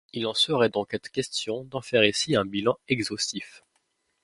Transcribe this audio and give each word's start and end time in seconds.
Il 0.13 0.23
ne 0.27 0.33
saurait 0.33 0.69
donc 0.71 0.95
être 0.95 1.11
question 1.11 1.63
d’en 1.65 1.81
faire 1.83 2.03
ici 2.03 2.35
un 2.35 2.43
bilan 2.43 2.75
exhaustif. 2.87 3.63